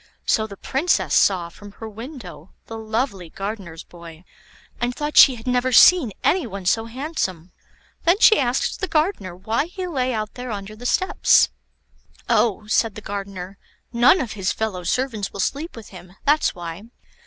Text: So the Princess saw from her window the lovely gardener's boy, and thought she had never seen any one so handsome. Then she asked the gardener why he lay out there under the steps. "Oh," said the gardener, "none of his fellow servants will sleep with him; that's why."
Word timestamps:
So 0.25 0.47
the 0.47 0.57
Princess 0.57 1.13
saw 1.13 1.49
from 1.49 1.73
her 1.73 1.87
window 1.87 2.53
the 2.65 2.75
lovely 2.75 3.29
gardener's 3.29 3.83
boy, 3.83 4.23
and 4.79 4.95
thought 4.95 5.15
she 5.15 5.35
had 5.35 5.45
never 5.45 5.71
seen 5.71 6.11
any 6.23 6.47
one 6.47 6.65
so 6.65 6.85
handsome. 6.85 7.51
Then 8.03 8.17
she 8.17 8.39
asked 8.39 8.79
the 8.81 8.87
gardener 8.87 9.35
why 9.35 9.67
he 9.67 9.85
lay 9.85 10.11
out 10.11 10.33
there 10.33 10.49
under 10.49 10.75
the 10.75 10.87
steps. 10.87 11.49
"Oh," 12.27 12.65
said 12.65 12.95
the 12.95 13.01
gardener, 13.01 13.59
"none 13.93 14.19
of 14.21 14.31
his 14.31 14.51
fellow 14.51 14.83
servants 14.83 15.31
will 15.31 15.39
sleep 15.39 15.75
with 15.75 15.89
him; 15.89 16.13
that's 16.25 16.55
why." 16.55 16.85